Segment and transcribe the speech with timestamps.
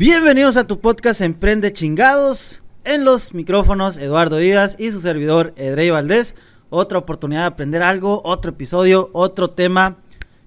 [0.00, 2.62] Bienvenidos a tu podcast Emprende chingados.
[2.84, 6.36] En los micrófonos Eduardo Díaz y su servidor Edrey Valdés.
[6.70, 9.98] Otra oportunidad de aprender algo, otro episodio, otro tema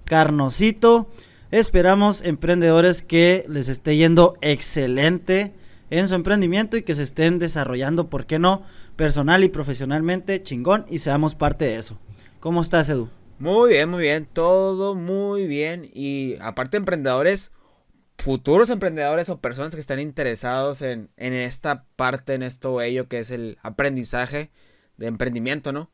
[0.06, 1.08] carnosito.
[1.52, 5.54] Esperamos emprendedores que les esté yendo excelente
[5.88, 8.62] en su emprendimiento y que se estén desarrollando, ¿por qué no?
[8.96, 11.96] Personal y profesionalmente, chingón, y seamos parte de eso.
[12.40, 13.08] ¿Cómo estás, Edu?
[13.38, 15.88] Muy bien, muy bien, todo muy bien.
[15.94, 17.52] Y aparte, emprendedores,
[18.24, 23.18] futuros emprendedores o personas que están interesados en, en esta parte, en esto bello que
[23.18, 24.50] es el aprendizaje
[24.96, 25.90] de emprendimiento, ¿no?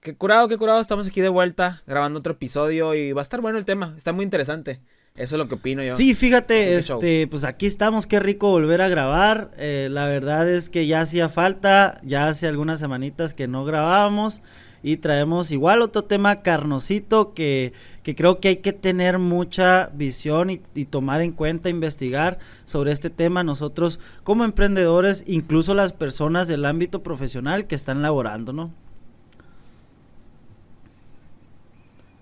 [0.00, 3.42] Qué curado, qué curado, estamos aquí de vuelta grabando otro episodio y va a estar
[3.42, 4.80] bueno el tema, está muy interesante.
[5.16, 5.92] Eso es lo que opino yo.
[5.92, 9.50] Sí, fíjate, este, pues aquí estamos, qué rico volver a grabar.
[9.58, 14.42] Eh, la verdad es que ya hacía falta, ya hace algunas semanitas que no grabábamos
[14.86, 17.72] y traemos igual otro tema carnosito que,
[18.04, 23.10] que creo que hay que tener mucha visión y, tomar en cuenta, investigar sobre este
[23.10, 28.70] tema nosotros como emprendedores, incluso las personas del ámbito profesional que están laborando, ¿no?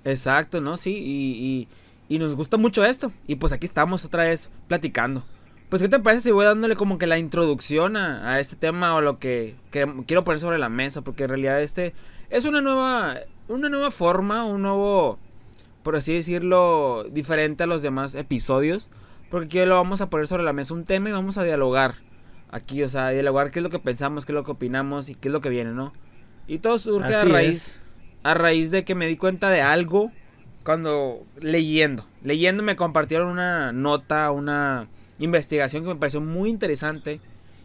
[0.03, 0.79] Exacto, ¿no?
[0.79, 1.69] Sí, y,
[2.09, 3.13] y, nos gusta mucho esto.
[3.27, 5.23] Y pues aquí estamos otra vez platicando.
[5.69, 9.01] Pues, ¿qué te parece si voy dándole como que la introducción a, este tema o
[9.01, 11.03] lo que, quiero poner sobre la mesa?
[11.03, 11.95] Porque en realidad este
[12.31, 13.17] es una nueva,
[13.49, 15.19] una nueva forma, un nuevo,
[15.83, 18.91] por así decirlo, diferente a los demás episodios.
[19.31, 21.97] Porque aquí lo vamos a poner sobre la mesa un tema y vamos a dialogar
[22.51, 25.17] aquí, o sea, dialogar qué es lo que pensamos, qué es lo que opinamos y
[25.17, 25.93] qué es lo que viene, ¿no?
[26.47, 27.85] Y todo surge a raíz
[28.25, 30.11] a raíz de que me di cuenta de algo
[30.65, 32.07] cuando leyendo.
[32.23, 34.89] Leyendo me compartieron una nota, una
[35.19, 37.21] investigación que me pareció muy interesante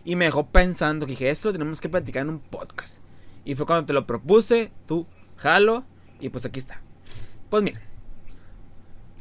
[0.06, 3.04] y me dejó pensando que dije, esto tenemos que platicar en un podcast.
[3.46, 5.06] Y fue cuando te lo propuse, tú
[5.38, 5.84] jalo
[6.20, 6.82] y pues aquí está.
[7.50, 7.82] Pues mira,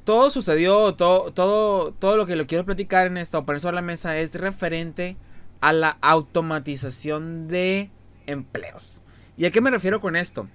[0.05, 3.77] todo sucedió, todo, todo, todo lo que lo quiero platicar en esta o poner sobre
[3.77, 5.17] la mesa es referente
[5.61, 7.91] a la automatización de
[8.27, 8.95] empleos.
[9.37, 10.49] ¿Y a qué me refiero con esto?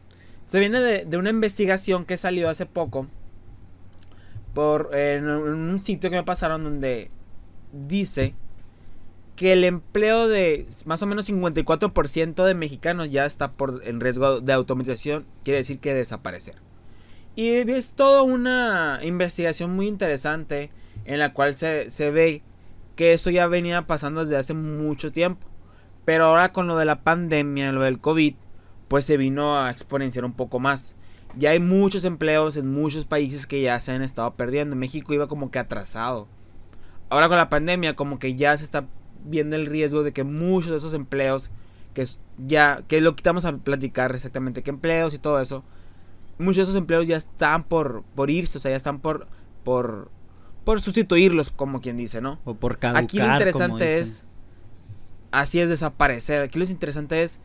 [0.45, 3.07] Se viene de, una investigación que salió hace poco
[4.53, 7.09] por en, un sitio que me pasaron donde
[7.73, 8.35] dice
[9.35, 14.39] que el empleo de más o menos 54% de mexicanos ya está por en riesgo
[14.39, 16.55] de automatización, quiere decir que desaparecer.
[17.35, 20.69] Y es toda una investigación muy interesante
[21.05, 22.43] en la cual se, se ve
[22.95, 25.47] que eso ya venía pasando desde hace mucho tiempo.
[26.05, 28.35] Pero ahora con lo de la pandemia, lo del COVID,
[28.87, 30.95] pues se vino a exponenciar un poco más.
[31.35, 34.75] Ya hay muchos empleos en muchos países que ya se han estado perdiendo.
[34.75, 36.27] México iba como que atrasado.
[37.13, 38.87] Ahora con la pandemia como que ya se está
[39.23, 41.51] viendo el riesgo de que muchos de esos empleos
[41.93, 42.07] que
[42.39, 45.63] ya que lo quitamos a platicar exactamente qué empleos y todo eso.
[46.39, 49.27] Muchos de esos empleos ya están por por irse, o sea, ya están por
[49.63, 50.09] por
[50.63, 52.39] por sustituirlos como quien dice, ¿no?
[52.45, 54.25] O por caducar, Aquí lo interesante es
[55.29, 56.41] así es desaparecer.
[56.41, 57.39] Aquí lo interesante es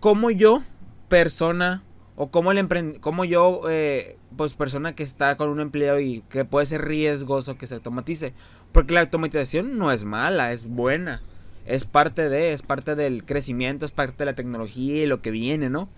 [0.00, 0.62] cómo yo
[1.08, 1.82] persona
[2.16, 6.44] o como el como yo eh, pues persona que está con un empleo y que
[6.44, 8.34] puede ser riesgoso que se automatice
[8.72, 11.22] porque la automatización no es mala es buena
[11.66, 15.30] es parte de es parte del crecimiento es parte de la tecnología y lo que
[15.30, 15.88] viene no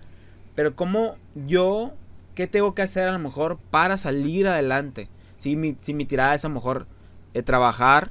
[0.54, 1.94] pero como yo
[2.34, 6.34] qué tengo que hacer a lo mejor para salir adelante si mi, si mi tirada
[6.34, 6.86] es a lo mejor
[7.32, 8.10] eh, trabajar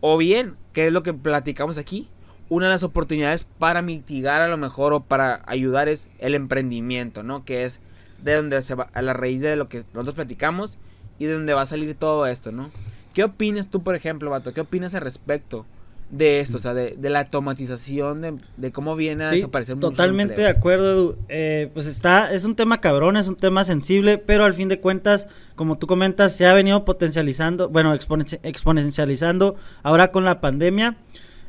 [0.00, 2.08] o bien qué es lo que platicamos aquí
[2.48, 7.22] una de las oportunidades para mitigar a lo mejor o para ayudar es el emprendimiento,
[7.22, 7.44] ¿no?
[7.44, 7.80] Que es
[8.22, 10.78] de donde se va a la raíz de lo que nosotros platicamos
[11.18, 12.70] y de donde va a salir todo esto, ¿no?
[13.14, 14.52] ¿Qué opinas tú, por ejemplo, Vato?
[14.52, 15.64] ¿Qué opinas al respecto
[16.10, 16.56] de esto?
[16.56, 21.16] O sea, de, la automatización, de, cómo viene a sí, desaparecer Totalmente de acuerdo, Edu.
[21.28, 24.80] Eh, pues está, es un tema cabrón, es un tema sensible, pero al fin de
[24.80, 30.96] cuentas, como tú comentas, se ha venido potencializando, bueno, exponencializando ahora con la pandemia.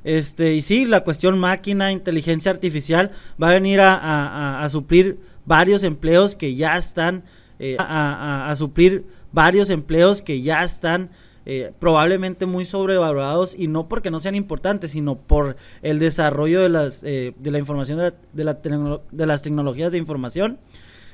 [0.03, 3.09] Este, y sí, la cuestión máquina, inteligencia artificial
[3.41, 5.17] va a venir a, suplir
[5.47, 7.23] varios empleos que ya están,
[7.57, 11.09] eh, a, suplir varios empleos que ya están
[11.45, 16.69] eh, probablemente muy sobrevalorados y no porque no sean importantes, sino por el desarrollo de
[16.69, 20.59] las eh, de la información de, de, las tecnologías de información.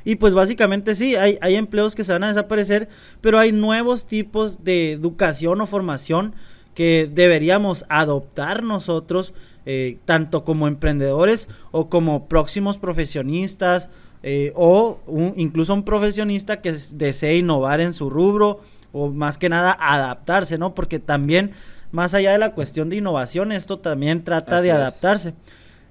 [0.03, 2.89] Y pues básicamente sí, hay, hay empleos que se van a desaparecer,
[3.21, 6.33] pero hay nuevos tipos de educación o formación
[6.73, 9.33] que deberíamos adoptar nosotros,
[9.65, 13.89] eh, tanto como emprendedores o como próximos profesionistas,
[14.23, 14.99] eh, o
[15.35, 18.59] incluso un profesionista que desee innovar en su rubro
[18.91, 20.75] o más que nada adaptarse, ¿no?
[20.75, 21.51] Porque también,
[21.91, 25.33] más allá de la cuestión de innovación, esto también trata de adaptarse.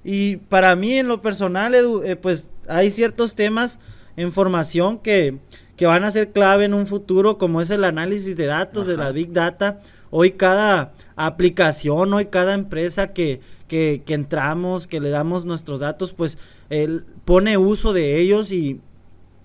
[0.04, 3.78] Y para mí, en lo personal, eh, pues hay ciertos temas
[4.16, 5.38] en formación que,
[5.76, 8.96] que van a ser clave en un futuro, como es el análisis de datos de
[8.96, 9.80] la Big Data.
[10.10, 16.14] Hoy cada aplicación, hoy cada empresa que, que, que entramos, que le damos nuestros datos,
[16.14, 16.38] pues
[16.68, 18.80] él pone uso de ellos y,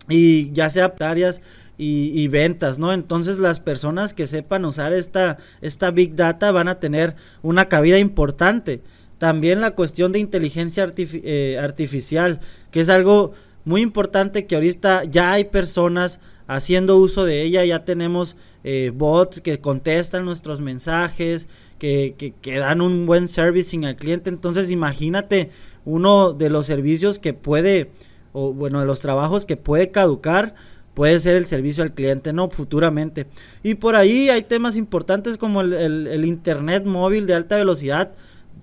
[0.10, 1.42] y ya sea áreas
[1.78, 2.94] y, ventas, ¿no?
[2.94, 8.00] Entonces las personas que sepan usar esta, esta Big Data van a tener una cabida
[8.00, 8.82] importante.
[9.18, 12.40] También la cuestión de inteligencia eh, artificial,
[12.72, 13.34] que es algo
[13.66, 19.42] muy importante que ahorita ya hay personas haciendo uso de ella, ya tenemos eh, bots
[19.42, 21.48] que contestan nuestros mensajes,
[21.80, 24.30] que, que, que, dan un buen servicing al cliente.
[24.30, 25.50] Entonces imagínate
[25.84, 27.92] uno de los servicios que puede,
[28.36, 30.56] o bueno, de los trabajos que puede caducar,
[30.94, 33.28] puede ser el servicio al cliente, no futuramente.
[33.64, 38.14] Y por ahí hay temas importantes como el, Internet móvil de alta velocidad.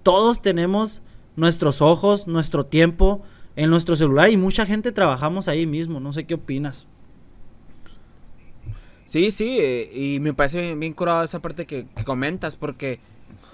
[0.03, 1.01] Todos tenemos
[1.37, 3.23] nuestros ojos, nuestro tiempo
[3.57, 6.01] en nuestro celular y mucha gente trabajamos ahí mismo.
[6.01, 6.87] No sé qué opinas.
[9.07, 13.01] Sí, sí, eh, y me parece bien, bien curado esa parte que, comentas, porque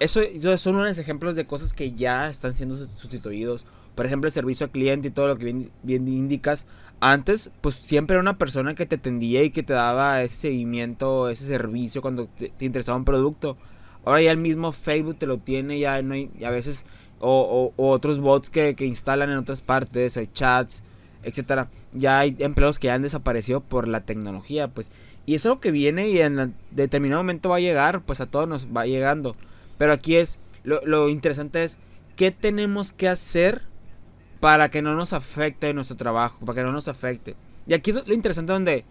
[0.00, 0.20] eso,
[0.58, 3.66] son unos ejemplos de cosas que ya están siendo sustituidos.
[3.94, 6.66] Por ejemplo, el servicio al cliente y todo lo que bien, bien indicas.
[7.00, 11.28] Antes, pues siempre era una persona que te atendía y que te daba ese seguimiento,
[11.28, 13.56] ese servicio cuando te, interesaba un producto.
[14.04, 16.84] Ahora ya el mismo Facebook te lo tiene, ya no hay, a veces,
[17.20, 20.82] o, otros bots que, que, instalan en otras partes, hay chats,
[21.22, 21.68] etcétera.
[21.92, 24.90] Ya hay empleos que han desaparecido por la tecnología, pues.
[25.26, 28.26] Y eso es lo que viene y en determinado momento va a llegar, pues a
[28.26, 29.36] todos nos va llegando.
[29.78, 31.78] Pero aquí es, lo, interesante es,
[32.16, 33.62] ¿qué tenemos que hacer
[34.40, 36.44] para que no nos afecte nuestro trabajo?
[36.44, 37.36] Para que no nos afecte.
[37.66, 38.84] Y aquí es lo interesante donde,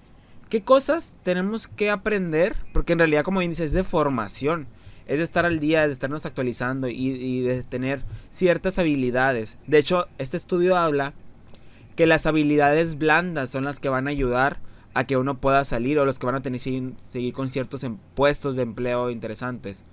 [0.49, 2.55] ¿qué cosas tenemos que aprender?
[2.73, 4.67] Porque en realidad, como dices, es de formación.
[5.07, 9.57] Es de estar al día, de estarnos actualizando y, de tener ciertas habilidades.
[9.65, 11.13] De hecho, este estudio habla
[11.95, 14.59] que las habilidades blandas son las que van a ayudar
[14.93, 17.85] a que uno pueda salir o los que van a tener que seguir, con ciertos
[18.15, 19.85] puestos de empleo interesantes.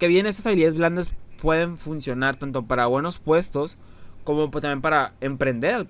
[0.00, 3.76] Que bien esas habilidades blandas pueden funcionar tanto para buenos puestos
[4.24, 5.86] como también para emprender,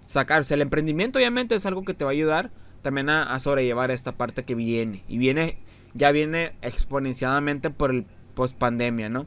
[0.00, 0.52] sacarse.
[0.52, 2.50] El emprendimiento obviamente es algo que te va a ayudar
[2.82, 5.02] también a, sobrellevar esta parte que viene.
[5.08, 5.56] Y viene,
[5.94, 9.26] ya viene exponencialmente por el post pandemia, ¿no?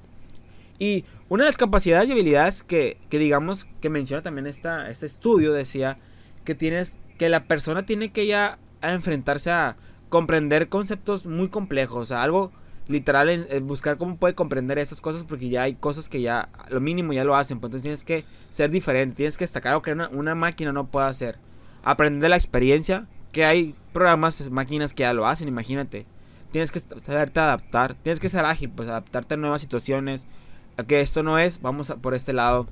[0.78, 5.08] Y una de las capacidades y habilidades que, que digamos que menciona también esta, este
[5.08, 5.98] estudio decía
[6.46, 9.78] que tienes que la persona tiene que ya enfrentarse a
[10.10, 12.52] comprender conceptos muy complejos, algo
[12.88, 17.14] literal buscar cómo puede comprender esas cosas porque ya hay cosas que ya lo mínimo
[17.14, 20.36] ya lo hacen, pues entonces tienes que ser diferente, tienes que destacar lo que una,
[20.36, 21.38] máquina no puede hacer,
[21.84, 26.06] aprender la experiencia, que hay programas, máquinas que ya lo hacen, imagínate,
[26.52, 30.28] tienes que saberte adaptar, tienes que ser ágil, pues adaptarte a nuevas situaciones,
[30.78, 32.68] a que esto no es, vamos por este lado,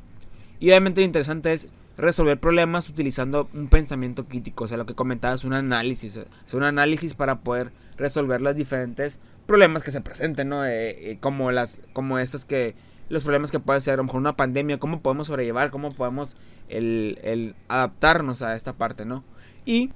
[0.59, 1.67] y obviamente lo interesante es
[1.97, 6.63] resolver problemas utilizando un pensamiento crítico, o sea, lo que comentabas, un análisis, es un
[6.63, 10.65] análisis para poder resolver los diferentes problemas que se presenten, ¿no?
[10.65, 12.75] Eh, eh, como las, como estos que,
[13.09, 16.35] los problemas que puede ser a lo mejor una pandemia, cómo podemos sobrellevar, cómo podemos
[16.69, 19.23] el, el adaptarnos a esta parte, ¿no?
[19.65, 19.91] Y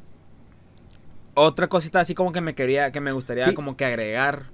[1.34, 4.46] otra cosita así como que me quería, que me gustaría como que agregar,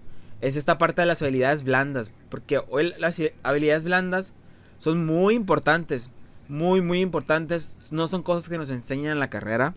[0.41, 4.33] es esta parte de las habilidades blandas, porque hoy las habilidades blandas
[4.79, 6.11] son muy importantes
[6.47, 7.77] muy, muy importantes.
[7.91, 9.75] No son cosas que nos enseñan en la carrera.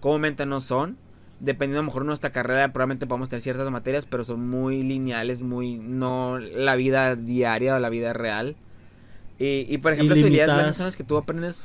[0.00, 0.96] Comúnmente no son.
[1.40, 4.82] Dependiendo a lo mejor de nuestra carrera, probablemente podamos tener ciertas materias, pero son muy
[4.82, 5.78] lineales, muy.
[5.78, 8.56] no la vida diaria o la vida real.
[9.38, 11.64] Y, por ejemplo, las habilidades que tú aprendes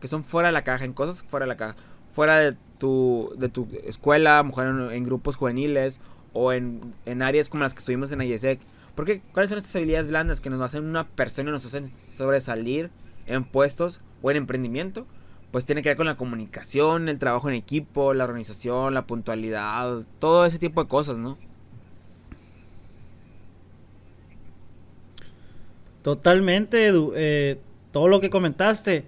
[0.00, 1.76] que son fuera de la caja, en cosas fuera de la caja.
[2.12, 6.00] Fuera de tu, de tu escuela, a lo mejor en, grupos juveniles
[6.32, 8.60] o en, en, áreas como las que estuvimos en IESEC.
[8.94, 12.90] Porque, ¿cuáles son estas habilidades blandas que nos hacen una persona y nos hacen sobresalir
[13.26, 15.06] en puestos o en emprendimiento,
[15.56, 20.02] pues tiene que ver con la comunicación, el trabajo en equipo, la organización, la puntualidad,
[20.18, 21.38] todo ese tipo de cosas, ¿no?
[26.02, 27.58] Totalmente, eh,
[27.90, 29.06] todo lo que comentaste.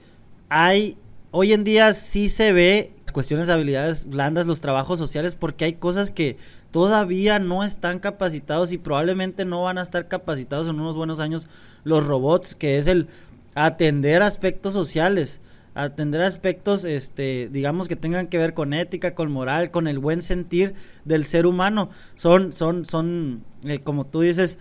[0.49, 0.97] Hay,
[1.33, 5.75] hoy en día sí se ve cuestiones de habilidades blandas, los trabajos sociales, porque hay
[5.75, 6.39] cosas que
[6.71, 11.47] todavía no están capacitados y probablemente no van a estar capacitados en unos buenos años
[11.85, 13.07] los robots, que es el
[13.55, 15.43] atender aspectos sociales,
[15.79, 20.23] atender aspectos, este, digamos que tengan que ver con ética, con moral, con el buen
[20.23, 21.89] sentir del ser humano.
[22.17, 24.59] Son, son, son, eh, como tú dices,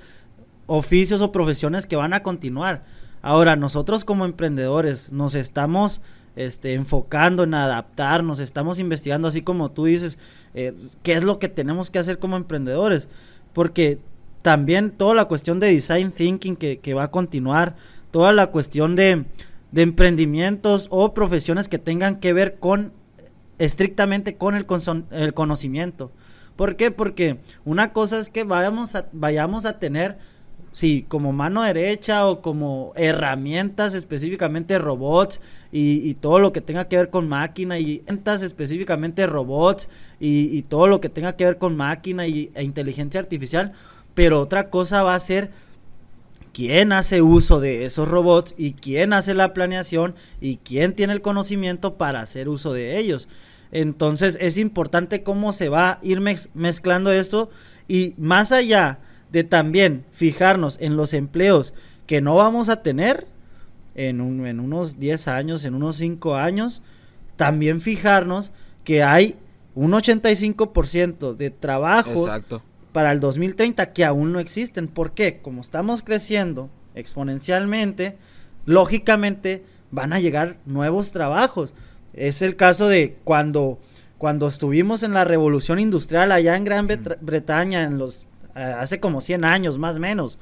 [0.68, 2.84] oficios o profesiones que van a continuar.
[3.24, 6.02] Ahora, nosotros como emprendedores nos estamos
[6.36, 10.20] este, enfocando en adaptarnos, estamos investigando, así como tú dices,
[10.54, 13.08] eh, qué es lo que tenemos que hacer como emprendedores.
[13.54, 13.98] Porque
[14.44, 17.76] también toda la cuestión de design thinking que, que va a continuar,
[18.12, 19.26] toda la cuestión de,
[19.72, 22.94] de emprendimientos o profesiones que tengan que ver con
[23.60, 24.66] estrictamente con el,
[25.12, 26.12] el conocimiento.
[26.56, 26.92] ¿Por qué?
[26.92, 30.18] Porque una cosa es que vayamos a, vayamos a tener
[30.78, 36.98] sí, como mano derecha o como herramientas específicamente robots y, todo lo que tenga que
[36.98, 41.76] ver con máquina y herramientas específicamente robots y, todo lo que tenga que ver con
[41.76, 43.72] máquina y, e inteligencia artificial,
[44.14, 45.52] pero otra cosa va a ser
[46.58, 51.22] quién hace uso de esos robots y quién hace la planeación y quién tiene el
[51.22, 53.28] conocimiento para hacer uso de ellos.
[53.72, 56.20] Entonces es importante cómo se va a ir
[56.56, 57.52] mezclando esto
[57.88, 58.98] y más allá
[59.32, 61.76] de también fijarnos en los empleos
[62.08, 63.28] que no vamos a tener
[63.94, 66.82] en, unos 10 años, en unos 5 años,
[67.36, 68.52] también fijarnos
[68.84, 69.36] que hay
[69.76, 72.32] un 85% de trabajos
[72.98, 74.88] para el 2030 que aún no existen.
[74.88, 75.40] ¿Por qué?
[75.40, 78.18] Como estamos creciendo exponencialmente,
[78.66, 81.76] lógicamente van a llegar nuevos trabajos.
[82.14, 83.78] Es el caso de cuando,
[84.18, 86.88] cuando estuvimos en la revolución industrial allá en Gran
[87.22, 88.26] Bretaña en los
[88.56, 90.40] hace como 100 años más o menos.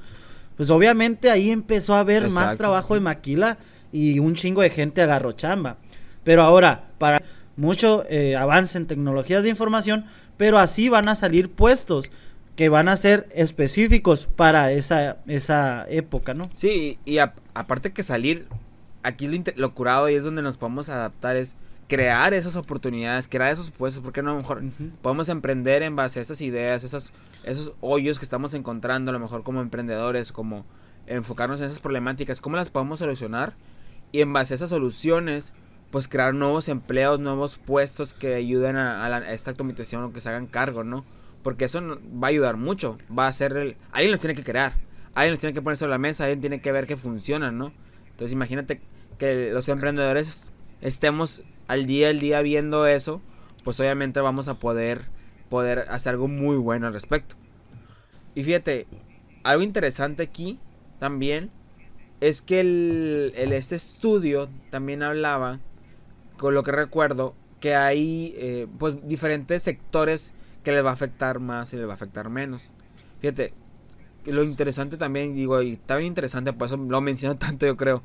[0.55, 3.57] Pues obviamente ahí empezó a haber más trabajo de maquila
[3.91, 5.75] y un chingo de gente agarró chamba.
[6.23, 7.21] Pero ahora, para
[7.57, 10.05] mucho eh, avance en tecnologías de información,
[10.37, 12.11] pero así van a salir puestos
[12.55, 16.49] que van a ser específicos para esa, esa época, ¿no?
[16.53, 18.47] Sí, y aparte que salir,
[19.03, 21.57] aquí lo, lo, curado y es donde nos podemos adaptar es
[21.87, 24.63] crear esas oportunidades, crear esos puestos, porque no a lo mejor
[25.01, 29.19] podemos emprender en base a esas ideas, esas, esos hoyos que estamos encontrando, a lo
[29.19, 30.65] mejor como emprendedores, como
[31.07, 33.53] enfocarnos en esas problemáticas, cómo las podemos solucionar
[34.11, 35.53] y en base a esas soluciones,
[35.91, 40.47] pues crear nuevos empleos, nuevos puestos que ayuden a, esta automatización o que se hagan
[40.47, 41.05] cargo, ¿no?
[41.45, 43.77] Porque eso va a ayudar mucho, va a ser el...
[43.91, 44.73] Alguien los tiene que crear,
[45.13, 47.71] alguien los tiene que poner sobre la mesa, alguien tiene que ver que funcionan, ¿no?
[48.09, 48.81] Entonces imagínate
[49.19, 53.21] que los emprendedores estemos al día al día viendo eso,
[53.63, 55.05] pues obviamente vamos a poder
[55.47, 57.35] poder hacer algo muy bueno al respecto.
[58.33, 58.87] Y fíjate,
[59.43, 60.57] algo interesante aquí
[60.97, 61.51] también
[62.21, 65.59] es que el, este estudio también hablaba,
[66.37, 70.33] con lo que recuerdo, que hay eh, pues diferentes sectores
[70.65, 72.69] que les va a afectar más y les va a afectar menos.
[73.21, 73.53] Fíjate,
[74.25, 78.03] lo interesante también, digo, y está bien interesante, por eso lo menciono tanto yo creo,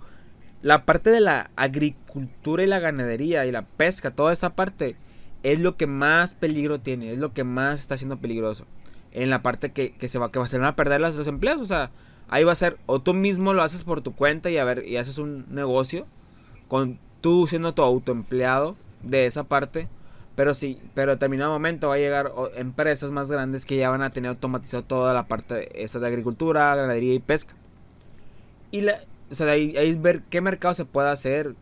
[0.62, 4.95] la parte de la agricultura y la ganadería y la pesca, toda esa parte
[5.43, 8.67] es lo que más peligro tiene, es lo que más está siendo peligroso.
[9.12, 11.67] En la parte que, se va, que va, se van a perder los, empleos, o
[11.67, 11.90] sea,
[12.29, 14.87] ahí va a ser, o tú mismo lo haces por tu cuenta y a ver,
[14.87, 16.07] y haces un negocio,
[16.69, 19.88] con tú siendo tu autoempleado de esa parte,
[20.40, 24.09] pero sí, pero determinado momento va a llegar empresas más grandes que ya van a
[24.09, 27.52] tener automatizado toda la parte esa de agricultura, ganadería y pesca.
[28.70, 28.94] Y la,
[29.30, 31.56] o sea, ahí, es ver qué mercado se puede hacer,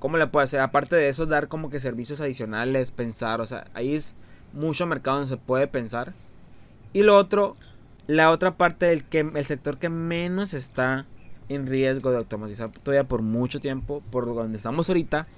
[0.00, 0.58] cómo le puede hacer.
[0.58, 3.40] Aparte de eso, dar como que servicios adicionales, pensar.
[3.40, 4.16] O sea, ahí es
[4.52, 6.12] mucho mercado donde se puede pensar.
[6.92, 7.54] Y lo otro,
[8.08, 11.06] la otra parte del que el sector que menos está
[11.48, 15.28] en riesgo de automatizar todavía por mucho tiempo, por donde estamos ahorita,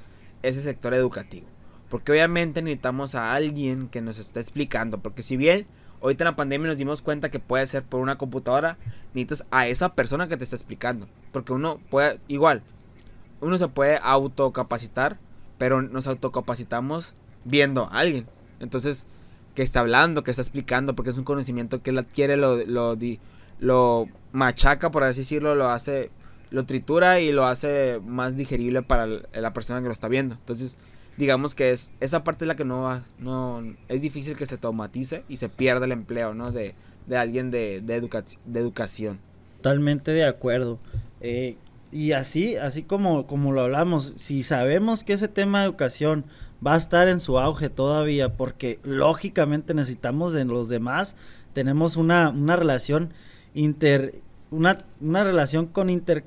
[0.43, 1.47] es el sector educativo.
[1.89, 4.99] Porque obviamente necesitamos a alguien que nos esté explicando.
[4.99, 5.67] Porque si bien
[6.03, 8.77] Ahorita en la pandemia nos dimos cuenta que puede ser por una computadora.
[9.15, 11.09] Necesitas a esa persona que te está explicando.
[11.33, 12.63] Porque uno puede, igual,
[13.41, 15.19] uno se puede autocapacitar,
[15.59, 17.15] pero nos autocapacitamos
[17.45, 18.27] viendo a alguien.
[18.61, 19.07] Entonces,
[19.55, 22.97] que está hablando, que está explicando, porque es un conocimiento que él adquiere, lo, lo,
[23.59, 26.11] lo machaca, por así decirlo, lo hace,
[26.51, 30.35] lo tritura y lo hace más digerible para la persona que lo está viendo.
[30.35, 30.77] Entonces,
[31.17, 35.25] digamos que es esa parte la que no va, no es difícil que se automatice
[35.29, 36.53] y se pierda el empleo, ¿no?
[36.53, 36.75] De,
[37.07, 38.01] de alguien de, de,
[38.45, 39.19] de educación.
[39.59, 40.79] Totalmente de acuerdo.
[41.21, 41.57] Eh,
[41.93, 46.25] y así, así como, como lo hablamos, si sabemos que ese tema de educación
[46.65, 51.15] va a estar en su auge todavía, porque lógicamente necesitamos de los demás,
[51.53, 53.13] tenemos una, una relación
[53.55, 54.15] inter,
[54.51, 56.25] una, una relación con inter,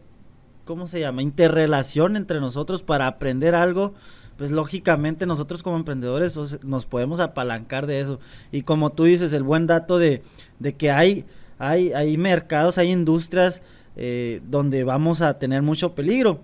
[0.66, 1.22] ¿cómo se llama?
[1.22, 3.94] Interrelación entre nosotros para aprender algo
[4.40, 8.22] pues lógicamente nosotros como emprendedores nos podemos apalancar de eso.
[8.54, 10.24] Y como tú dices, el buen dato de,
[10.60, 11.26] de que hay,
[11.58, 13.62] hay, hay mercados, hay industrias
[13.98, 16.40] eh, donde vamos a tener mucho peligro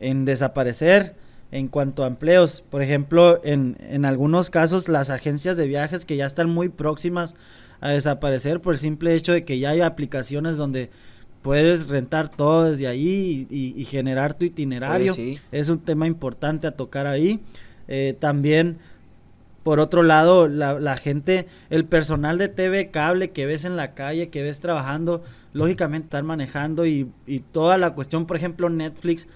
[0.00, 1.14] en desaparecer,
[1.52, 2.64] en cuanto a empleos.
[2.70, 7.34] Por ejemplo, en, en algunos casos las agencias de viajes que ya están muy próximas
[7.82, 10.88] a desaparecer por el simple hecho de que ya hay aplicaciones donde
[11.46, 15.14] puedes rentar todo desde ahí y, generar tu itinerario.
[15.52, 17.38] Es un tema importante a tocar ahí.
[17.86, 18.78] Eh, también,
[19.62, 24.28] por otro lado, la, gente, el personal de TV cable que ves en la calle,
[24.28, 25.22] que ves trabajando,
[25.52, 29.28] lógicamente están manejando y, y toda la cuestión, por ejemplo, Netflix,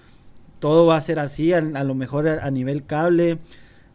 [0.59, 3.37] todo va a ser así, a, lo mejor a, nivel cable.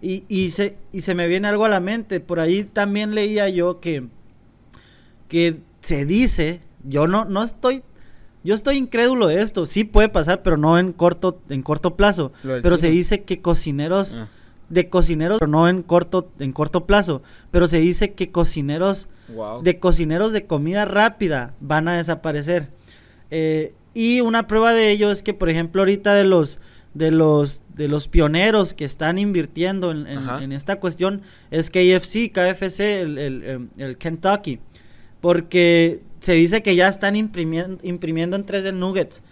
[0.01, 3.51] Y, y, se, y se me viene algo a la mente, por ahí también leía
[3.51, 4.09] yo que,
[5.29, 7.83] que se dice, yo no, no estoy
[8.47, 9.67] yo estoy incrédulo de esto.
[9.67, 12.33] Sí puede pasar, pero no en corto, en corto plazo.
[12.63, 14.29] Pero se dice que cocineros, ah.
[14.69, 17.23] de cocineros, pero no en corto, en corto plazo.
[17.51, 19.09] Pero se dice que cocineros,
[19.63, 22.71] de cocineros de comida rápida van a desaparecer.
[23.33, 26.61] Eh, y una prueba de ello es que, por ejemplo, ahorita de los
[26.95, 33.19] de los de los pioneros que están invirtiendo en, esta cuestión es KFC, KFC, el,
[33.19, 34.61] el, el Kentucky.
[35.21, 39.23] Porque se dice que ya están imprimiendo, imprimiendo en 3D nuggets.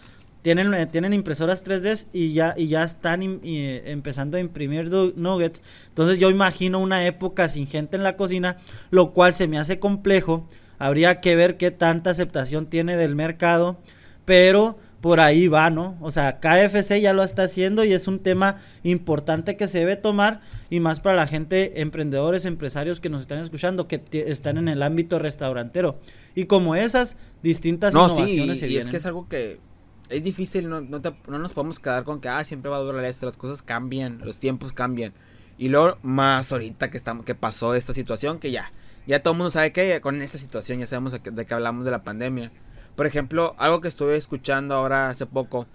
[0.42, 5.60] Tienen, eh, tienen impresoras 3D y ya, y ya están eh, empezando a imprimir nuggets.
[5.88, 8.58] Entonces yo imagino una época sin gente en la cocina,
[8.90, 10.46] lo cual se me hace complejo.
[10.78, 13.76] Habría que ver qué tanta aceptación tiene del mercado.
[14.24, 15.99] Pero por ahí va, ¿no?
[16.00, 19.96] O sea, KFC ya lo está haciendo y es un tema importante que se debe
[19.96, 24.66] tomar y más para la gente, emprendedores, empresarios que nos están escuchando, que están en
[24.66, 26.00] el ámbito restaurantero.
[26.34, 29.61] Y como esas distintas innovaciones sí, y, es que es algo que
[30.08, 33.04] es difícil, no, no, no, nos podemos quedar con que, ah, siempre va a durar
[33.04, 35.12] esto, las cosas cambian, los tiempos cambian.
[35.58, 38.73] Y luego, más ahorita que, estamos, que pasó esta situación, que ya,
[39.06, 41.90] ya todo el mundo sabe que con esta situación ya sabemos de qué hablamos de
[41.90, 42.50] la pandemia
[42.96, 45.66] por ejemplo, algo que estuve escuchando ahora hace poco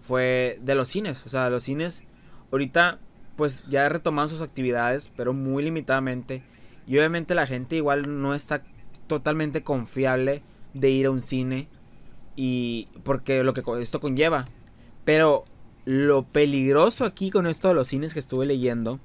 [0.00, 1.24] fue de los cines.
[1.26, 2.04] O sea, los cines
[2.50, 2.98] ahorita
[3.36, 6.42] pues ya retomado sus actividades, pero muy limitadamente.
[6.86, 8.62] Y obviamente la gente igual no está
[9.06, 10.42] totalmente confiable
[10.74, 11.68] de ir a un cine
[12.34, 14.46] y porque lo que esto conlleva.
[15.04, 15.44] Pero
[15.84, 18.98] lo peligroso aquí con esto de los cines que estuve leyendo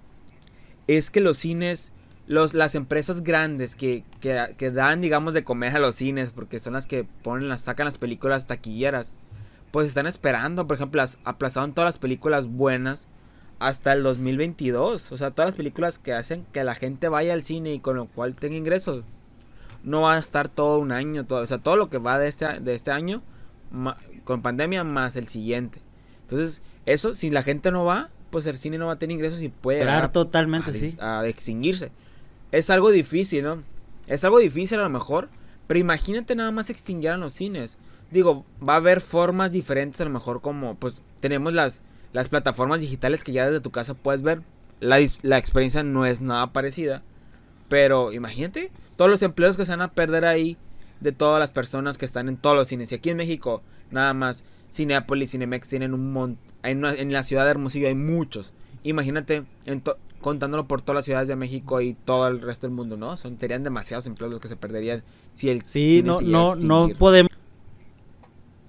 [0.87, 1.93] es que los cines
[2.27, 6.73] los, las empresas grandes que, que, dan, digamos, de comer a los cines, porque son
[6.73, 9.13] las que ponen, las, sacan las películas taquilleras,
[9.71, 13.07] pues están esperando, por ejemplo, las, aplazaron todas las películas buenas
[13.59, 15.11] hasta el 2022.
[15.11, 17.95] O sea, todas las películas que hacen que la gente vaya al cine y con
[17.95, 19.05] lo cual tenga ingresos.
[19.83, 22.27] No va a estar todo un año, todo, o sea, todo lo que va de
[22.27, 23.23] este, de este año
[24.25, 25.81] con pandemia más el siguiente.
[26.23, 29.41] Entonces, eso, si la gente no va, pues el cine no va a tener ingresos
[29.41, 29.85] y puede...
[30.09, 30.95] totalmente, sí.
[30.99, 31.91] A extinguirse
[32.51, 33.63] es algo difícil, ¿no?
[34.07, 35.29] Es algo difícil a lo mejor,
[35.67, 37.77] pero imagínate nada más extinguir los cines.
[38.11, 42.81] Digo, va a haber formas diferentes a lo mejor como, pues, tenemos las, las plataformas
[42.81, 44.41] digitales que ya desde tu casa puedes ver.
[44.81, 47.03] La, la experiencia no es nada parecida.
[47.69, 50.57] Pero imagínate, todos los empleos que se van a perder ahí
[50.99, 52.91] de todas las personas que están en todos los cines.
[52.91, 56.51] Y aquí en México, nada más, Cinepolis, Cinemex tienen un montón.
[56.63, 58.53] En, en, la ciudad de Hermosillo hay muchos.
[58.83, 59.81] Imagínate, en
[60.21, 63.17] contándolo por todas las ciudades de México y todo el resto del mundo, ¿no?
[63.17, 65.03] Son, serían demasiados empleos los que se perderían
[65.33, 67.31] si el Sí, no, no, no podemos.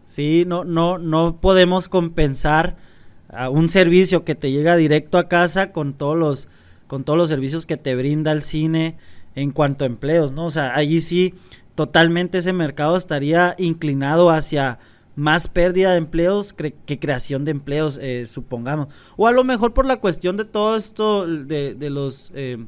[0.05, 2.77] Sí, no, no, no podemos compensar
[3.29, 6.49] a un servicio que te llega directo a casa con todos los,
[6.87, 8.99] con todos los servicios que te brinda el cine
[9.35, 10.47] en cuanto a empleos, ¿no?
[10.47, 11.35] O sea, allí sí
[11.75, 14.79] totalmente ese mercado estaría inclinado hacia
[15.15, 18.89] más pérdida de empleos que creación de empleos, eh, supongamos.
[19.17, 22.33] O a lo mejor por la cuestión de todo esto, de, de los...
[22.35, 22.65] Eh,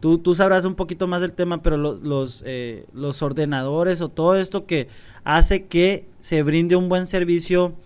[0.00, 4.08] tú, tú sabrás un poquito más del tema, pero los, los, eh, los ordenadores o
[4.08, 4.88] todo esto que
[5.24, 7.76] hace que se brinde un buen servicio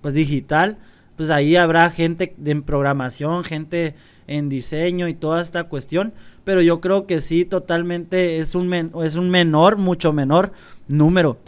[0.00, 0.78] pues digital,
[1.16, 3.96] pues ahí habrá gente en programación, gente
[4.28, 9.16] en diseño y toda esta cuestión, pero yo creo que sí, totalmente es un, es
[9.16, 10.52] un menor, mucho menor
[10.86, 11.38] número.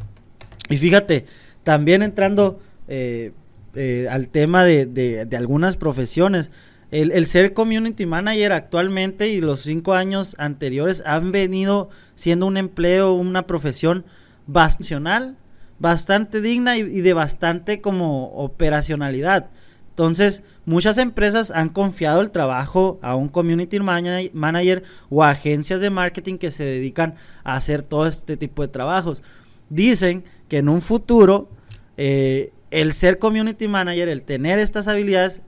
[0.70, 1.26] Y fíjate,
[1.62, 3.32] también entrando eh,
[3.74, 6.50] eh, al tema de, algunas profesiones,
[6.90, 13.12] el, ser community manager actualmente y los cinco años anteriores han venido siendo un empleo,
[13.12, 14.04] una profesión
[14.48, 15.36] bastante,
[15.78, 19.50] bastante digna y, de bastante como operacionalidad.
[19.90, 25.90] Entonces, muchas empresas han confiado el trabajo a un community manager o a agencias de
[25.90, 29.22] marketing que se dedican a hacer todo este tipo de trabajos.
[29.68, 31.48] Dicen que en un futuro
[31.96, 35.42] eh, el ser community manager, el tener estas habilidades,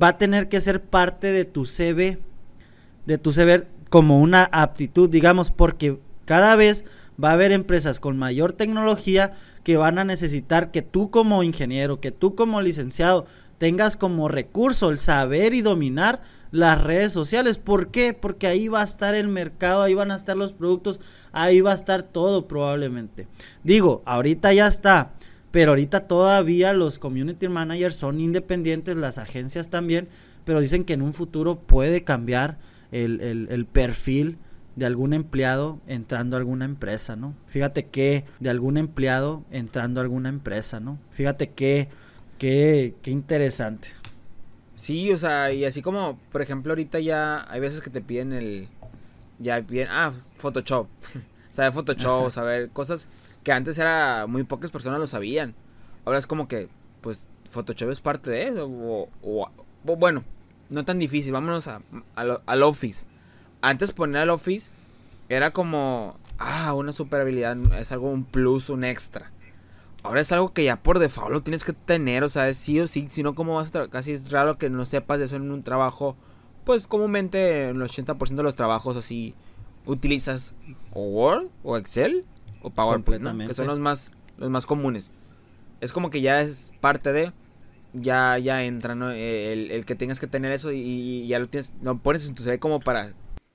[0.00, 2.18] va a tener que ser parte de tu CV,
[3.04, 6.84] de tu CV como una aptitud, digamos, porque cada vez
[7.22, 9.32] va a haber empresas con mayor tecnología
[9.64, 13.26] que van a necesitar que tú como ingeniero, que tú como licenciado
[13.58, 17.58] tengas como recurso el saber y dominar las redes sociales.
[17.58, 18.14] ¿Por qué?
[18.14, 21.00] Porque ahí va a estar el mercado, ahí van a estar los productos,
[21.32, 23.28] ahí va a estar todo probablemente.
[23.64, 25.12] Digo, ahorita ya está,
[25.50, 30.08] pero ahorita todavía los community managers son independientes, las agencias también,
[30.44, 32.58] pero dicen que en un futuro puede cambiar
[32.90, 34.38] el, el perfil
[34.78, 37.34] de algún empleado entrando a alguna empresa, ¿no?
[37.46, 41.00] Fíjate que de algún empleado entrando a alguna empresa, ¿no?
[41.10, 41.88] Fíjate que,
[42.38, 43.88] qué interesante.
[44.78, 48.32] Sí, o sea, y así como, por ejemplo, ahorita ya hay veces que te piden
[48.32, 48.68] el,
[49.38, 50.86] ya bien, ah, Photoshop,
[51.50, 53.08] saber Photoshop, saber cosas
[53.42, 55.54] que antes era muy pocas personas lo sabían.
[56.04, 56.68] Ahora es como que,
[57.00, 59.50] pues, Photoshop es parte de eso, o, o,
[59.96, 60.22] bueno,
[60.70, 61.82] no tan difícil, vámonos a,
[62.14, 63.06] al Office
[63.60, 64.70] antes poner al Office
[65.28, 69.30] era como, ah, una super habilidad, es algo, un plus, un extra.
[70.02, 72.78] Ahora es algo que ya por default lo tienes que tener, o sea, es sí
[72.80, 75.36] o sí, si no, ¿cómo vas a Casi es raro que no sepas de eso
[75.36, 76.16] en un trabajo.
[76.64, 79.34] Pues comúnmente en el 80% de los trabajos así
[79.86, 80.54] utilizas
[80.92, 82.24] o Word o Excel
[82.62, 83.46] o PowerPoint, ¿no?
[83.46, 85.12] que son los más, los más comunes.
[85.80, 87.32] Es como que ya es parte de,
[87.92, 89.10] ya, ya entra, ¿no?
[89.10, 92.34] El, el que tengas que tener eso y, y, ya lo tienes, lo pones en
[92.34, 93.14] tu CV como para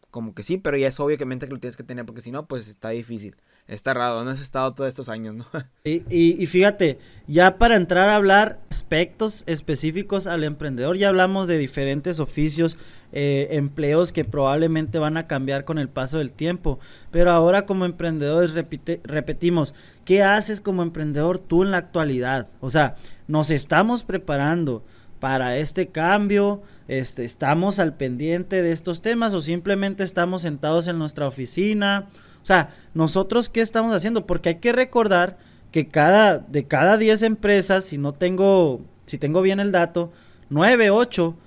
[0.10, 2.46] como que sí, pero ya es obviamente que lo tienes que tener, porque si no,
[2.46, 3.36] pues está difícil.
[3.68, 5.46] Está raro, ¿dónde has estado todos estos años, no?
[5.86, 11.58] y, y, fíjate, ya para entrar a hablar aspectos específicos al emprendedor, ya hablamos de
[11.58, 12.78] diferentes oficios,
[13.14, 16.80] eh, empleos que probablemente van a cambiar con el paso del tiempo.
[17.10, 19.74] Pero ahora como emprendedores repetimos,
[20.04, 22.50] ¿qué haces como emprendedor tú en la actualidad?
[22.60, 22.96] O sea,
[23.28, 24.84] nos estamos preparando
[25.24, 26.64] para este cambio?
[26.90, 32.10] Este, ¿Estamos al pendiente de estos temas o simplemente estamos sentados en nuestra oficina?
[32.44, 34.28] O sea, nosotros qué estamos haciendo?
[34.28, 35.38] Porque hay que recordar
[35.72, 40.12] que cada de cada 10 empresas, si no tengo si tengo bien el dato,
[40.50, 41.38] 9, 8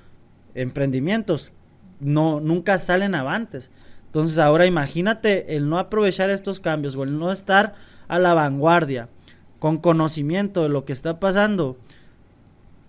[0.54, 1.52] emprendimientos
[2.00, 3.70] no nunca salen avantes.
[4.06, 7.74] Entonces, ahora imagínate el no aprovechar estos cambios o el no estar
[8.08, 9.10] a la vanguardia
[9.58, 11.76] con conocimiento de lo que está pasando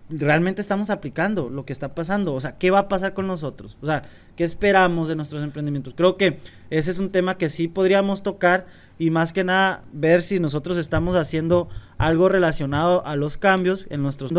[0.10, 2.34] realmente estamos aplicando lo que está pasando.
[2.34, 3.78] O sea, ¿qué va a pasar con nosotros?
[3.82, 4.04] O sea,
[4.36, 5.93] ¿qué esperamos de nuestros emprendimientos?
[5.93, 6.39] Creo que
[6.70, 8.67] ese es un tema que sí podríamos tocar
[8.98, 11.67] y más que nada ver si nosotros estamos haciendo
[11.98, 14.32] algo relacionado a los cambios en nuestros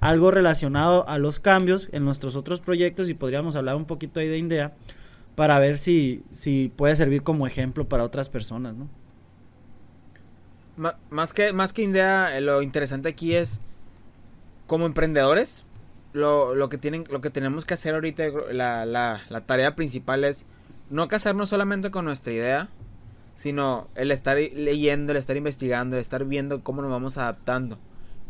[0.00, 4.28] algo relacionado a los cambios en nuestros otros proyectos y podríamos hablar un poquito ahí
[4.28, 4.74] de INDEA
[5.34, 8.88] para ver si, si puede servir como ejemplo para otras personas, ¿no?
[11.08, 13.60] más que más que eh, lo interesante aquí es
[14.66, 15.64] como emprendedores,
[16.12, 20.24] lo, lo, que tienen, lo que tenemos que hacer ahorita, la, la, la tarea principal
[20.24, 20.46] es
[20.90, 22.68] no casarnos solamente con nuestra idea,
[23.34, 27.78] sino el estar leyendo, el estar investigando, el estar viendo cómo nos vamos adaptando.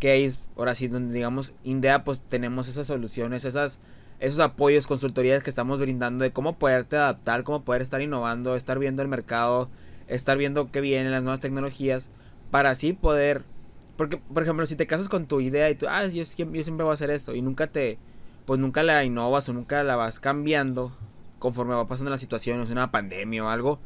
[0.00, 3.80] Que es, ahora sí, donde digamos, INDEA, pues tenemos esas soluciones, esas,
[4.18, 8.78] esos apoyos, consultorías que estamos brindando de cómo poderte adaptar, cómo poder estar innovando, estar
[8.78, 9.68] viendo el mercado,
[10.08, 12.10] estar viendo qué vienen las nuevas tecnologías,
[12.50, 13.44] para así poder
[13.96, 16.90] porque, por ejemplo, si te casas con tu idea y tú, ah, yo, siempre voy
[16.90, 17.98] a hacer esto y nunca te,
[18.44, 20.92] pues nunca la innovas o nunca la vas cambiando
[21.38, 23.78] conforme va pasando la situación, es una pandemia o algo,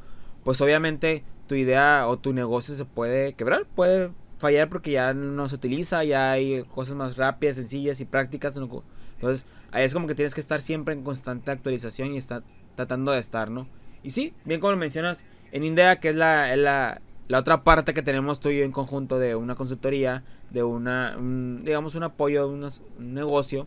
[0.44, 5.48] pues obviamente tu idea o tu negocio se puede quebrar, puede fallar porque ya no
[5.48, 8.56] se utiliza, ya hay cosas más rápidas, sencillas y prácticas.
[8.56, 12.44] Entonces, ahí es como que tienes que estar siempre en constante actualización y estar
[12.76, 13.66] tratando de estar, ¿no?
[14.02, 17.94] Y sí, bien como lo mencionas, en INDEA, que es la, la, la otra parte
[17.94, 21.16] que tenemos tú y yo en conjunto de una consultoría, de una,
[21.62, 23.66] digamos, un apoyo, un, un negocio,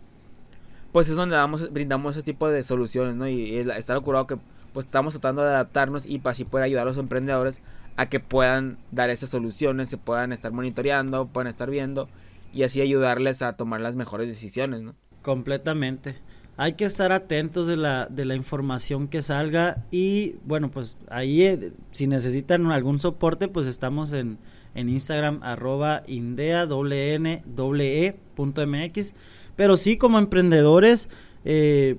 [0.91, 3.27] pues es donde damos, brindamos ese tipo de soluciones, ¿no?
[3.27, 4.37] Y, está locurado que
[4.73, 7.61] pues estamos tratando de adaptarnos y para así poder ayudar a los emprendedores
[7.97, 12.09] a que puedan dar esas soluciones, se puedan estar monitoreando, puedan estar viendo
[12.53, 14.95] y así ayudarles a tomar las mejores decisiones, ¿no?
[15.21, 16.15] Completamente
[16.61, 21.41] hay que estar atentos de la, de la información que salga y bueno, pues ahí
[21.41, 24.37] eh, si necesitan algún soporte, pues estamos en,
[24.75, 29.15] en Instagram arroba indea e punto mx.
[29.55, 31.09] Pero sí como emprendedores,
[31.45, 31.97] eh,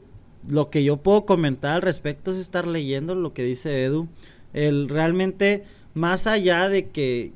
[0.48, 4.06] lo que yo puedo comentar al respecto es estar leyendo lo que dice Edu.
[4.52, 7.32] El realmente, más allá de que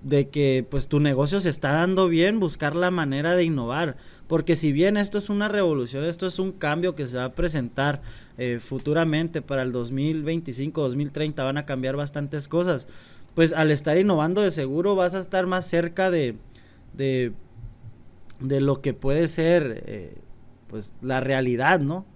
[0.00, 3.96] de que pues tu negocio se está dando bien, buscar la manera de innovar.
[4.26, 7.32] Porque si bien esto es una revolución, esto es un cambio que se va a
[7.34, 8.00] presentar
[8.38, 12.86] eh, futuramente para el 2025, 2030, van a cambiar bastantes cosas.
[13.34, 16.36] Pues al estar innovando de seguro vas a estar más cerca de,
[16.94, 17.32] de,
[18.40, 20.16] de lo que puede ser eh,
[20.68, 22.06] pues la realidad, ¿no?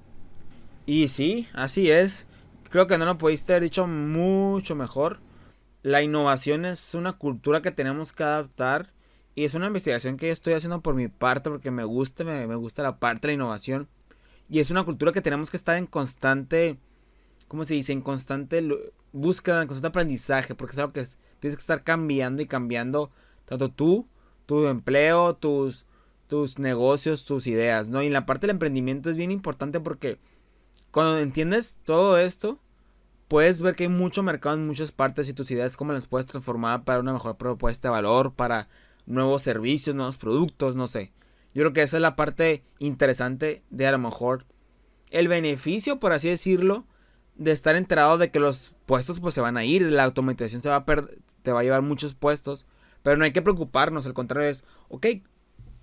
[0.86, 2.26] Y sí, así es.
[2.70, 5.20] Creo que no lo pudiste haber dicho mucho mejor
[5.82, 8.92] la innovación es una cultura que tenemos que adaptar
[9.38, 12.56] Y es una investigación que estoy haciendo por mi parte porque me gusta, me, me
[12.56, 13.86] gusta la parte de la innovación.
[14.48, 16.76] Y es una cultura que tenemos que estar en constante,
[17.46, 17.92] ¿cómo se dice?
[17.92, 18.66] En constante
[19.12, 21.04] búsqueda, en constante aprendizaje, porque es algo que
[21.38, 23.10] tienes que estar cambiando y cambiando
[23.44, 24.08] tanto tú,
[24.46, 25.84] tu empleo, tus,
[26.26, 28.02] tus negocios, tus ideas, ¿no?
[28.02, 30.18] Y la parte del emprendimiento es bien importante porque
[30.90, 32.58] cuando entiendes todo esto,
[33.28, 36.26] puedes ver que hay mucho mercado en muchas partes y tus ideas cómo las puedes
[36.26, 38.66] transformar para una mejor propuesta de valor, para
[39.08, 41.12] nuevos servicios, nuevos productos, no sé.
[41.54, 44.44] Yo creo que esa es la parte interesante de a lo mejor
[45.10, 46.86] el beneficio, por así decirlo,
[47.34, 50.68] de estar enterado de que los puestos pues se van a ir, la automatización se
[50.68, 50.84] va a
[51.42, 52.66] te va a llevar muchos puestos,
[53.02, 55.06] pero no hay que preocuparnos, al contrario es, ok,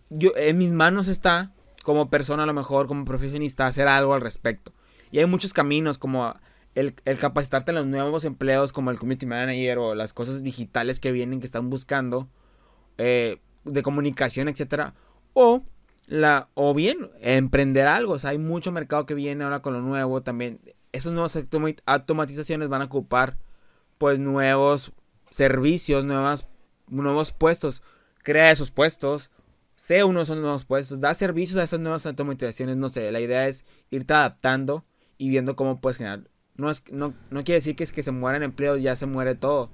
[0.10, 1.52] yo en mis manos está
[1.84, 4.74] como persona a lo mejor, como profesionista, hacer algo al respecto.
[5.12, 6.36] Y hay muchos caminos como
[6.74, 11.12] el, capacitarte en los nuevos empleos como el community manager o las cosas digitales que
[11.12, 12.28] vienen que están buscando
[12.98, 14.94] eh, de comunicación, etcétera.
[15.34, 15.64] O
[16.08, 19.82] la o bien emprender algo, o sea, hay mucho mercado que viene ahora con lo
[19.82, 20.60] nuevo también.
[20.92, 21.38] Esas nuevas
[21.86, 23.38] automatizaciones van a ocupar
[23.98, 24.94] pues nuevos
[25.30, 27.82] servicios, nuevos puestos.
[28.24, 29.32] Crea esos puestos,
[29.76, 33.20] sé uno de esos nuevos puestos, da servicios a esas nuevas automatizaciones, no sé, la
[33.20, 34.86] idea es irte adaptando
[35.18, 36.30] y viendo cómo puedes generar.
[36.56, 39.36] No, es, no, no quiere decir que es que se mueran empleos, ya se muere
[39.36, 39.70] todo.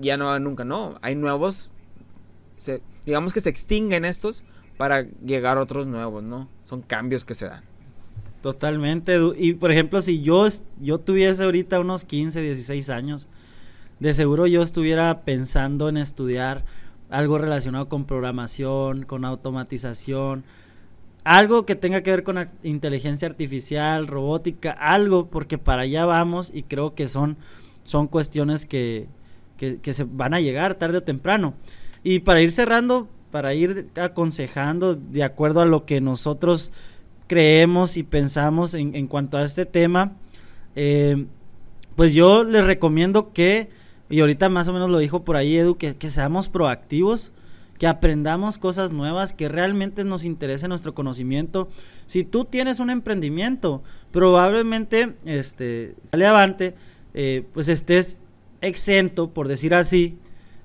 [0.00, 0.98] ya no va nunca, no.
[1.02, 1.70] Hay nuevos.
[3.04, 4.44] Digamos que se extinguen estos
[4.76, 6.48] para llegar a otros nuevos, ¿no?
[6.64, 7.64] Son cambios que se dan.
[8.42, 9.16] Totalmente.
[9.36, 10.46] Y por ejemplo, si yo,
[10.80, 13.28] yo tuviese ahorita unos 15, 16 años,
[14.00, 16.64] de seguro yo estuviera pensando en estudiar
[17.08, 20.44] algo relacionado con programación, con automatización,
[21.24, 26.64] algo que tenga que ver con inteligencia artificial, robótica, algo, porque para allá vamos y
[26.64, 27.36] creo que son,
[27.84, 29.06] son cuestiones que,
[29.56, 31.54] que, se van a llegar tarde o temprano.
[32.02, 36.72] Y para ir cerrando, para ir aconsejando de acuerdo a lo que nosotros
[37.26, 40.16] creemos y pensamos en, en cuanto a este tema,
[40.74, 41.26] eh,
[41.96, 43.70] pues yo les recomiendo que,
[44.08, 47.32] y ahorita más o menos lo dijo por ahí Edu, que, seamos proactivos
[47.78, 51.68] que aprendamos cosas nuevas, que realmente nos interese nuestro conocimiento.
[52.06, 56.76] Si tú tienes un emprendimiento, probablemente este, sale avante,
[57.12, 58.20] eh, pues estés
[58.60, 60.16] exento, por decir así,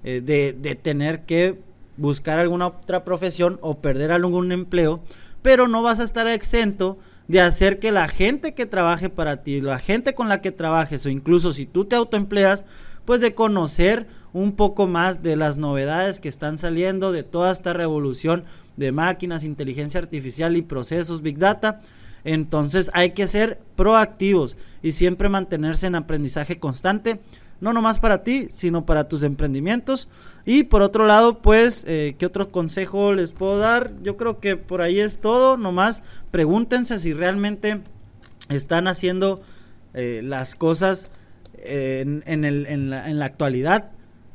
[0.09, 1.59] eh, de, de tener que
[1.97, 5.03] buscar alguna otra profesión o perder algún empleo,
[5.41, 9.59] pero no vas a estar exento de hacer que la gente que trabaje para ti,
[9.59, 12.63] la gente con la que trabajes o incluso si tú te autoempleas,
[13.03, 17.73] pues de conocer un poco más de las novedades que están saliendo de toda esta
[17.73, 18.45] revolución
[18.77, 21.81] de máquinas, inteligencia artificial y procesos Big Data.
[22.23, 27.19] Entonces hay que ser proactivos y siempre mantenerse en aprendizaje constante,
[27.59, 30.07] no nomás para ti, sino para tus emprendimientos.
[30.45, 33.91] Y por otro lado, pues, eh, ¿qué otro consejo les puedo dar?
[34.01, 37.81] Yo creo que por ahí es todo, nomás pregúntense si realmente
[38.49, 39.41] están haciendo
[39.93, 41.09] eh, las cosas
[41.59, 43.91] en, el, en, la, en la actualidad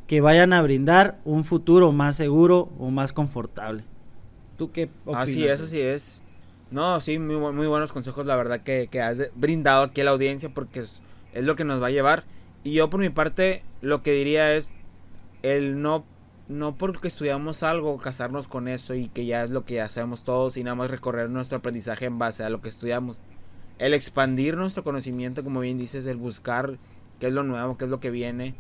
[0.07, 3.85] que vayan a brindar un futuro más seguro o más confortable.
[4.59, 5.23] ¿Tú qué opinas?
[5.23, 6.23] Así es, así es.
[6.71, 10.11] No, sí, muy, muy buenos consejos, la verdad, que, que has brindado aquí a la
[10.11, 11.01] audiencia porque es,
[11.33, 12.25] es, lo que nos va a llevar.
[12.65, 14.75] Y yo por mi parte, lo que diría es
[15.43, 16.05] el no,
[16.49, 20.23] no porque estudiamos algo, casarnos con eso y que ya es lo que ya sabemos
[20.23, 23.21] todos y nada más recorrer nuestro aprendizaje en base a lo que estudiamos.
[23.79, 26.79] El expandir nuestro conocimiento, como bien dices, el buscar
[27.19, 28.55] qué es lo nuevo, qué es lo que viene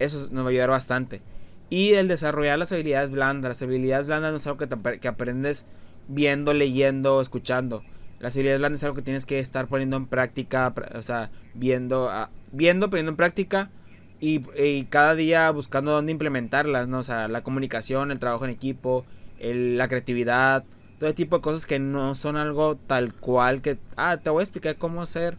[0.00, 1.22] eso nos va a ayudar bastante.
[1.68, 3.50] Y el desarrollar las habilidades blandas.
[3.50, 5.66] Las habilidades blandas no es algo que, que aprendes
[6.08, 7.84] viendo, leyendo, escuchando.
[8.18, 12.10] Las habilidades blandas es algo que tienes que estar poniendo en práctica, o sea, viendo,
[12.52, 13.70] viendo, poniendo en práctica
[14.20, 14.40] y,
[14.84, 16.98] cada día buscando dónde implementarlas, ¿no?
[16.98, 19.04] O sea, la comunicación, el trabajo en equipo,
[19.40, 20.64] la creatividad,
[20.98, 24.44] todo tipo de cosas que no son algo tal cual que, ah, te voy a
[24.44, 25.38] explicar cómo hacer,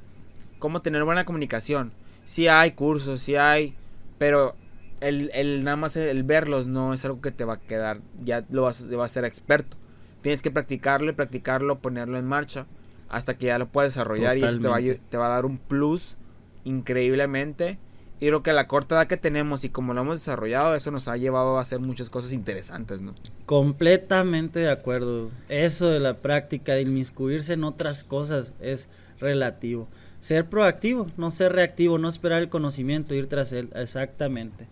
[0.58, 1.92] cómo tener buena comunicación.
[2.26, 3.76] Si hay cursos, si hay
[4.22, 4.54] pero
[5.00, 8.46] el, el, nada más el verlos no es algo que te va a quedar, ya
[8.52, 9.78] lo vas, a ser experto.
[10.22, 12.68] Tienes que practicarlo y practicarlo, ponerlo en marcha
[13.10, 15.48] hasta que ya lo puedas desarrollar y eso te va, a, te va a dar
[15.48, 16.18] un plus
[16.64, 17.80] increíblemente.
[18.20, 21.08] Y creo que la corta edad que tenemos y como lo hemos desarrollado, eso nos
[21.08, 23.16] ha llevado a hacer muchas cosas interesantes, ¿no?
[23.48, 25.32] Completamente de acuerdo.
[25.50, 29.88] Eso de la práctica, de inmiscuirse en otras cosas, es relativo
[30.22, 34.68] ser proactivo, no ser reactivo, no esperar el conocimiento, ir tras él, exactamente.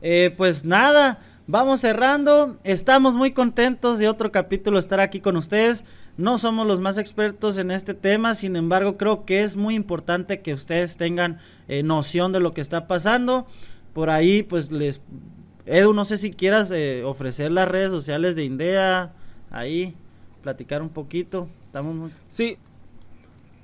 [0.00, 5.84] Eh, pues nada, vamos cerrando, estamos muy contentos de otro capítulo estar aquí con ustedes.
[6.16, 10.40] No somos los más expertos en este tema, sin embargo creo que es muy importante
[10.40, 13.46] que ustedes tengan eh, noción de lo que está pasando.
[13.92, 15.00] Por ahí pues les
[15.66, 19.12] Edu, no sé si quieras eh, ofrecer las redes sociales de Indea,
[19.50, 19.96] ahí,
[20.42, 21.48] platicar un poquito.
[21.64, 22.10] Estamos muy...
[22.28, 22.56] Sí,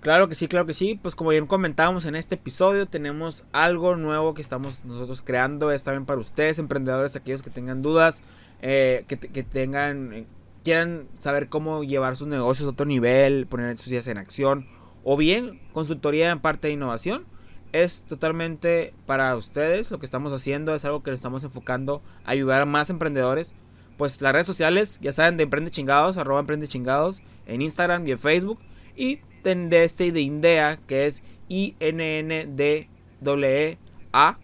[0.03, 0.99] claro que sí, claro que sí.
[1.01, 5.73] Pues como bien comentábamos en este episodio, tenemos algo nuevo que estamos nosotros creando.
[5.73, 8.23] Es también para ustedes, emprendedores, aquellos que tengan dudas,
[8.61, 10.27] eh, que, que, tengan, eh,
[10.62, 14.67] quieran saber cómo llevar sus negocios a otro nivel, poner sus ideas en acción,
[15.05, 17.25] o bien consultoría en parte de innovación
[17.73, 19.91] es totalmente para ustedes.
[19.91, 23.55] Lo que estamos haciendo es algo que le estamos enfocando a ayudar a más emprendedores.
[23.97, 28.12] Pues las redes sociales, ya saben, de Emprende Chingados, arroba Emprende Chingados, en Instagram y
[28.12, 28.59] en Facebook.
[28.96, 32.88] Y de este de Indea, que es i n n d
[33.24, 33.78] e
[34.12, 34.38] a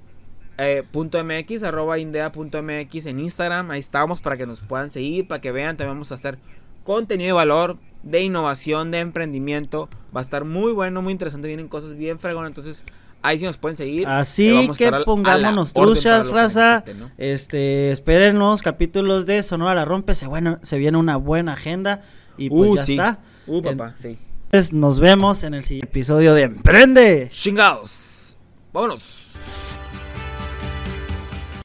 [0.58, 3.70] eh, punto mx, arroba indea.mx en Instagram.
[3.70, 5.76] Ahí estamos para que nos puedan seguir, para que vean.
[5.76, 6.38] También vamos a hacer
[6.84, 9.88] contenido de valor, de innovación, de emprendimiento.
[10.14, 11.46] Va a estar muy bueno, muy interesante.
[11.46, 12.50] Vienen cosas bien fregonas.
[12.50, 12.84] Entonces,
[13.20, 14.06] Ahí sí nos pueden seguir.
[14.06, 16.84] Así que pongámonos truchas, raza.
[17.16, 20.14] Este, esperen los capítulos de Sonora la rompe.
[20.14, 22.00] Se, bueno, se viene una buena agenda.
[22.36, 23.18] Y pues uh, ya está.
[23.48, 24.16] Uh, papá, sí.
[24.50, 27.28] Pues nos vemos en el siguiente episodio de Emprende.
[27.30, 28.34] Chingados.
[28.72, 29.28] Vámonos.